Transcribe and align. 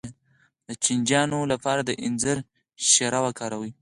د 0.67 0.69
چینجیانو 0.85 1.39
لپاره 1.51 1.81
د 1.85 1.91
انځر 2.05 2.37
شیره 2.89 3.19
وکاروئ 3.25 3.69